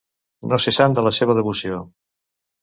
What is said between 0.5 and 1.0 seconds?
No ser sant